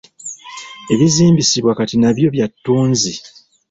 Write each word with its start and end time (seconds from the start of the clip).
Ebizimbisibwa 0.93 1.71
kati 1.79 1.95
nabyo 1.97 2.27
byattunzi. 2.35 3.11